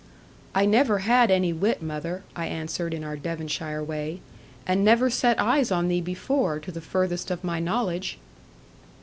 [0.55, 4.19] 'I never had any wit, mother,' I answered in our Devonshire way;
[4.65, 8.17] 'and never set eyes on thee before, to the furthest of my knowledge.'